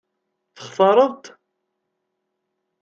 Textaṛeḍ-t? 0.55 1.25